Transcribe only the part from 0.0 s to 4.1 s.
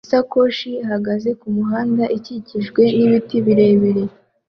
Isakoshi ihagaze kumuhanda ikikijwe n'ibiti birebire